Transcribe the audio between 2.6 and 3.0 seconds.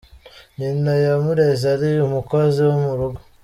wo mu